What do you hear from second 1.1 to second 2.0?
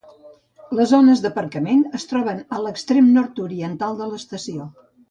d'aparcament